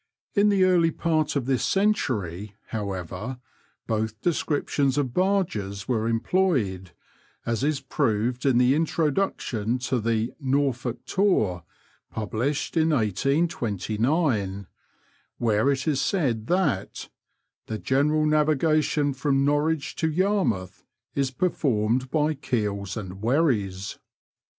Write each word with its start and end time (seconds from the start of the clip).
In 0.33 0.49
the 0.49 0.63
early 0.63 0.89
part 0.89 1.35
of 1.35 1.45
this 1.45 1.63
century, 1.63 2.55
however^ 2.71 3.39
both 3.85 4.19
descriptions 4.21 4.97
of 4.97 5.13
barges 5.13 5.87
were 5.87 6.07
employed, 6.07 6.89
as 7.45 7.63
is 7.63 7.81
proved 7.81 8.43
in 8.43 8.57
the 8.57 8.73
introduction 8.73 9.77
to 9.77 9.99
the" 10.01 10.33
Norfolk 10.39 11.05
Tour 11.05 11.63
'* 11.87 12.09
(published 12.11 12.75
in 12.75 12.89
1829), 12.89 14.65
where 15.37 15.69
it 15.71 15.87
is 15.87 16.01
said 16.01 16.47
that" 16.47 17.09
the 17.67 17.77
general 17.77 18.25
navigation 18.25 19.13
from 19.13 19.45
Norwich 19.45 19.95
to 19.97 20.09
Yarmouth 20.09 20.83
is 21.13 21.29
performed 21.29 22.09
by 22.09 22.33
keels 22.33 22.97
and 22.97 23.21
wherries." 23.21 23.99